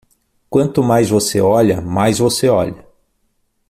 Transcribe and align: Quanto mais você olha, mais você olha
Quanto 0.49 0.81
mais 0.81 1.11
você 1.11 1.39
olha, 1.39 1.79
mais 1.79 2.17
você 2.17 2.49
olha 2.49 2.83